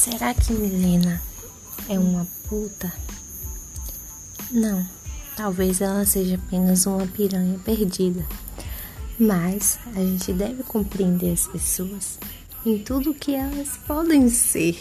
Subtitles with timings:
[0.00, 1.20] Será que Milena
[1.86, 2.90] é uma puta?
[4.50, 4.88] Não,
[5.36, 8.24] talvez ela seja apenas uma piranha perdida.
[9.18, 12.18] Mas a gente deve compreender as pessoas
[12.64, 14.80] em tudo que elas podem ser.